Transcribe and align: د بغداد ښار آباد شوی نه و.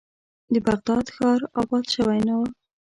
د 0.53 0.55
بغداد 0.67 1.05
ښار 1.15 1.39
آباد 1.61 1.85
شوی 1.93 2.19
نه 2.27 2.33
و. 2.39 2.41